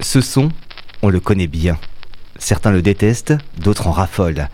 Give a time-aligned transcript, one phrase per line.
[0.00, 0.50] Ce son,
[1.02, 1.78] on le connaît bien.
[2.38, 4.48] Certains le détestent, d'autres en raffolent.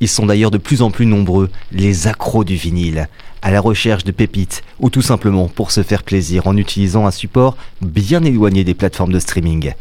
[0.00, 3.08] Ils sont d'ailleurs de plus en plus nombreux, les accros du vinyle,
[3.42, 7.10] à la recherche de pépites ou tout simplement pour se faire plaisir en utilisant un
[7.10, 9.72] support bien éloigné des plateformes de streaming.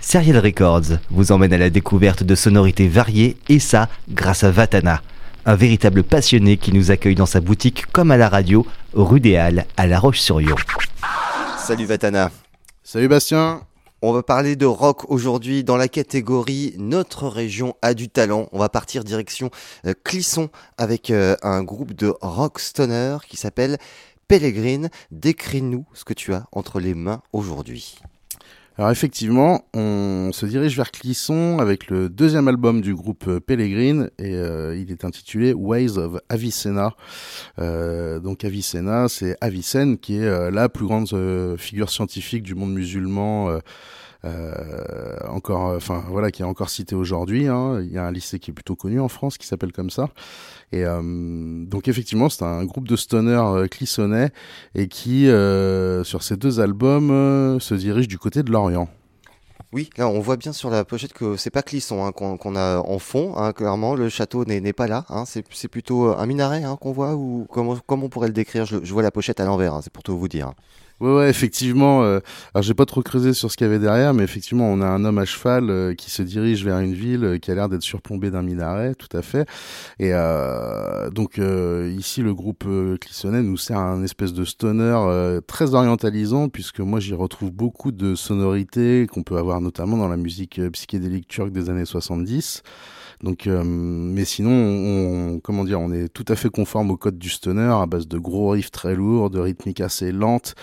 [0.00, 5.02] Serial Records vous emmène à la découverte de sonorités variées et ça grâce à Vatana,
[5.46, 9.36] un véritable passionné qui nous accueille dans sa boutique comme à la radio, rue des
[9.36, 10.56] Halles à La Roche-sur-Yon.
[11.58, 12.30] Salut Vatana.
[12.84, 13.62] Salut Bastien.
[14.02, 18.46] On va parler de rock aujourd'hui dans la catégorie Notre région a du talent.
[18.52, 19.50] On va partir direction
[19.86, 23.78] euh, Clisson avec euh, un groupe de rock stoner qui s'appelle
[24.28, 24.90] Pellegrine.
[25.12, 27.98] Décris-nous ce que tu as entre les mains aujourd'hui.
[28.78, 34.10] Alors effectivement, on se dirige vers Clisson avec le deuxième album du groupe euh, Pellegrine
[34.18, 36.94] et euh, il est intitulé Ways of Avicenna.
[37.58, 41.08] Euh, donc Avicenna, c'est Avicenne qui est la plus grande
[41.56, 43.60] figure scientifique du monde musulman.
[44.24, 47.46] Encore, enfin voilà, qui est encore cité aujourd'hui.
[47.46, 47.80] Hein.
[47.82, 50.10] Il y a un lycée qui est plutôt connu en France qui s'appelle comme ça.
[50.72, 51.00] Et euh,
[51.64, 54.30] donc effectivement, c'est un groupe de stoner euh, clissonnais
[54.74, 58.88] et qui, euh, sur ces deux albums, se dirige du côté de l'Orient.
[59.72, 62.98] Oui, on voit bien sur la pochette que c'est pas Clisson hein, qu'on a en
[62.98, 67.46] fond, hein, clairement le château n'est pas là, c'est plutôt un minaret qu'on voit ou
[67.50, 68.64] comment, comment on pourrait le décrire?
[68.64, 70.52] Je, je vois la pochette à l'envers, c'est pour tout vous dire.
[71.00, 72.02] Ouais, ouais, effectivement.
[72.04, 72.20] Euh,
[72.54, 74.86] alors, j'ai pas trop creusé sur ce qu'il y avait derrière, mais effectivement, on a
[74.86, 77.68] un homme à cheval euh, qui se dirige vers une ville euh, qui a l'air
[77.68, 79.46] d'être surplombée d'un minaret, tout à fait.
[79.98, 82.64] Et euh, donc, ici, le groupe
[83.00, 88.14] Clissonnet nous sert un espèce de stoner très orientalisant, puisque moi, j'y retrouve beaucoup de
[88.14, 92.62] sonorités qu'on peut avoir notamment dans la musique psychédélique turque des années 70.
[93.22, 97.18] Donc, euh, mais sinon, on, comment dire, on est tout à fait conforme au code
[97.18, 100.54] du stoner à base de gros riffs très lourds, de rythmiques assez lentes.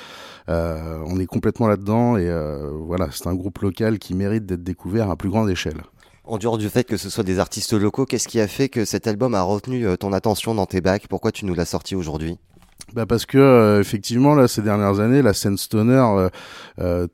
[0.50, 4.64] Euh, on est complètement là-dedans et euh, voilà, c'est un groupe local qui mérite d'être
[4.64, 5.82] découvert à plus grande échelle.
[6.26, 8.86] En dehors du fait que ce soit des artistes locaux, qu'est-ce qui a fait que
[8.86, 11.08] cet album a retenu ton attention dans tes bacs?
[11.10, 12.38] Pourquoi tu nous l'as sorti aujourd'hui?
[12.94, 16.28] Bah parce que effectivement là ces dernières années la scène stoner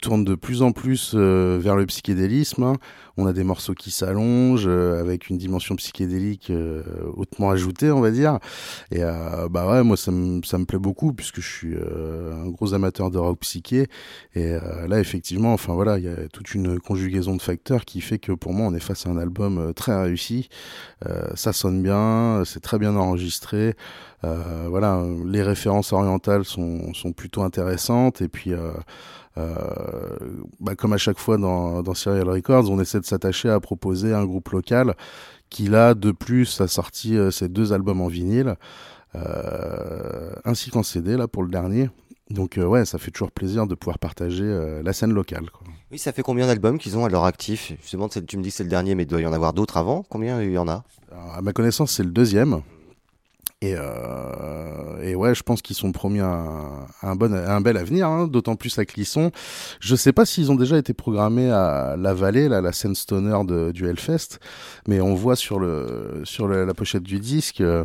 [0.02, 2.64] tourne de plus en plus vers le psychédélisme.
[2.64, 2.76] Hein
[3.20, 6.84] on a des morceaux qui s'allongent euh, avec une dimension psychédélique euh,
[7.16, 8.40] hautement ajoutée, on va dire.
[8.92, 12.48] Et euh, bah ouais, moi ça me ça me plaît beaucoup puisque je suis un
[12.48, 13.88] gros amateur de rock psyché.
[14.36, 14.54] Et
[14.88, 18.32] là effectivement, enfin voilà, il y a toute une conjugaison de facteurs qui fait que
[18.32, 20.50] pour moi on est face à un album très réussi.
[21.36, 23.76] ça sonne bien, c'est très bien enregistré.
[24.24, 28.54] voilà, les orientales sont sont plutôt intéressantes et puis
[29.40, 30.18] euh,
[30.60, 34.14] bah, comme à chaque fois dans, dans Serial Records, on essaie de s'attacher à proposer
[34.14, 34.96] un groupe local
[35.50, 38.56] qui là, de plus, a sorti euh, ses deux albums en vinyle,
[39.16, 41.90] euh, ainsi qu'en CD là pour le dernier.
[42.30, 44.46] Donc ouais, ça fait toujours plaisir de pouvoir partager
[44.84, 45.50] la scène locale.
[45.50, 45.66] Quoi.
[45.92, 47.74] Oui, ça fait combien d'albums qu'ils ont à leur actif?
[47.82, 49.78] Justement, tu me dis que c'est le dernier, mais il doit y en avoir d'autres
[49.78, 50.04] avant.
[50.08, 50.84] Combien il y en a?
[51.12, 52.62] À ma connaissance, c'est le deuxième.
[53.62, 58.80] Et, euh, et ouais, je pense qu'ils sont promis un, bel avenir, hein, d'autant plus
[58.80, 59.32] à Clisson.
[59.82, 63.72] Je sais pas s'ils ont déjà été programmés à La Vallée, la scène stoner de,
[63.72, 64.40] du Hellfest,
[64.88, 67.84] mais on voit sur, le, la pochette du disque euh,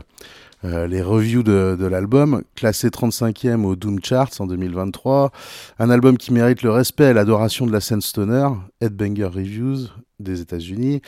[0.64, 5.32] euh, les reviews de, de l'album, classé 35e au Doom Charts en 2023,
[5.80, 8.48] un album qui mérite le respect et l'adoration de la scène stoner,
[8.80, 9.88] Headbanger Reviews
[10.20, 11.00] des États-Unis,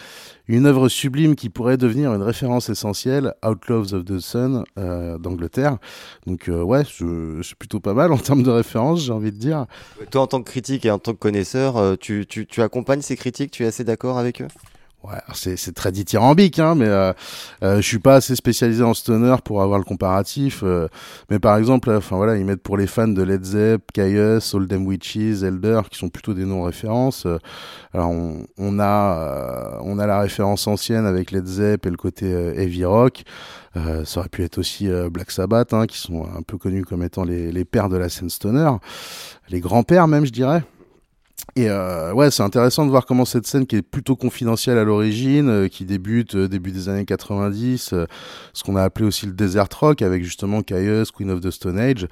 [0.49, 5.78] une œuvre sublime qui pourrait devenir une référence essentielle, Outlaws of the Sun euh, d'Angleterre.
[6.27, 9.66] Donc euh, ouais, c'est plutôt pas mal en termes de référence, j'ai envie de dire.
[10.11, 13.16] Toi, en tant que critique et en tant que connaisseur, tu, tu, tu accompagnes ces
[13.16, 14.49] critiques, tu es assez d'accord avec eux?
[15.06, 17.12] Ouais, c'est très dithyrambique, hein, mais euh,
[17.62, 20.62] euh, je suis pas assez spécialisé en stoner pour avoir le comparatif.
[20.65, 20.89] Euh,
[21.31, 24.84] mais par exemple, enfin voilà, ils mettent pour les fans de Led Zepp, Caius, Oldham
[24.84, 27.25] Witches, Elder, qui sont plutôt des noms-références.
[27.27, 27.39] Euh,
[27.95, 31.97] alors on, on a euh, on a la référence ancienne avec Led Zepp et le
[31.97, 33.22] côté heavy rock.
[33.75, 37.22] ça aurait pu être aussi Black Sabbath, hein, qui sont un peu connus comme étant
[37.22, 38.72] les, les pères de la scène stoner,
[39.50, 40.65] les grands-pères même, je dirais.
[41.54, 44.84] Et euh, ouais, c'est intéressant de voir comment cette scène qui est plutôt confidentielle à
[44.84, 48.06] l'origine, euh, qui débute euh, début des années 90, euh,
[48.53, 51.78] ce qu'on a appelé aussi le desert rock avec justement Caius, Queen of the Stone
[51.78, 52.09] Age,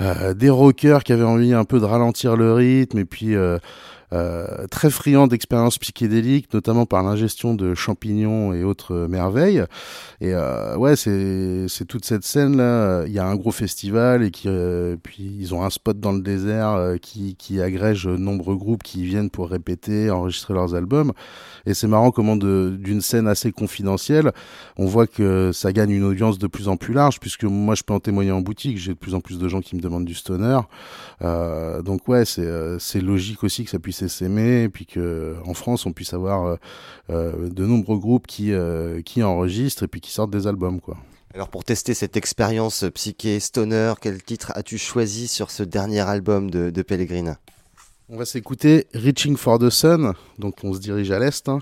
[0.00, 3.34] des rockers qui avaient envie un peu de ralentir le rythme et puis
[4.12, 9.64] euh, très friand d'expériences psychédéliques, notamment par l'ingestion de champignons et autres merveilles.
[10.20, 13.04] Et euh, ouais, c'est toute cette scène là.
[13.06, 16.12] Il y a un gros festival et qui euh, puis ils ont un spot dans
[16.12, 21.12] le désert euh, qui qui agrège nombreux groupes qui viennent pour répéter, enregistrer leurs albums.
[21.66, 24.32] Et c'est marrant comment d'une scène assez confidentielle,
[24.78, 27.82] on voit que ça gagne une audience de plus en plus large, puisque moi je
[27.82, 28.78] peux en témoigner en boutique.
[28.78, 30.60] J'ai de plus en plus de gens qui me demandent du stoner.
[31.20, 32.48] donc ouais, c'est
[32.78, 36.58] c'est logique aussi que ça puisse s'aimer puis que en France on puisse avoir
[37.08, 38.52] de nombreux groupes qui
[39.22, 40.96] enregistrent et puis qui sortent des albums quoi.
[41.34, 46.50] Alors pour tester cette expérience psyché stoner, quel titre as-tu choisi sur ce dernier album
[46.50, 47.36] de, de Pellegrin
[48.10, 51.58] on va s'écouter Reaching for the Sun, donc on se dirige à l'est, hein.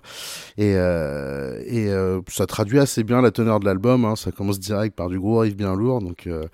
[0.56, 4.04] et, euh, euh, ça traduit assez bien la teneur de l'album.
[4.04, 4.16] Hein.
[4.16, 6.46] Ça commence direct par du gros riff bien lourd, donc euh,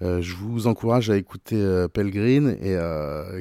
[0.00, 2.78] je vous encourage à écouter Pellegrin et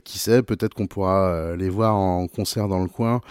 [0.04, 3.22] qui sait, peut-être qu'on pourra les voir en concert dans le coin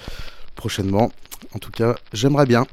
[0.54, 1.10] prochainement.
[1.54, 2.66] En tout cas, j'aimerais bien.